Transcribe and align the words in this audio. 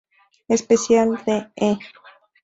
Especial" 0.47 1.09
de 1.25 1.47
E! 1.55 1.77